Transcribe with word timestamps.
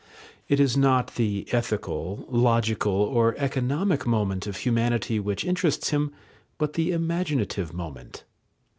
It 0.47 0.59
is 0.59 0.75
not 0.75 1.13
the 1.13 1.45
ethical, 1.51 2.25
logical, 2.27 2.91
or 2.91 3.35
economic 3.37 4.07
moment 4.07 4.47
of 4.47 4.57
humanity 4.57 5.19
which 5.19 5.45
interests 5.45 5.89
him, 5.91 6.11
but 6.57 6.73
the 6.73 6.89
imaginative 6.89 7.71
moment. 7.71 8.23